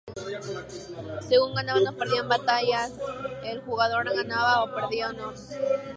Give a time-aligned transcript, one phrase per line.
[1.29, 2.91] Según ganaban o perdían batallas,
[3.43, 5.35] el jugador ganaba o perdía honor.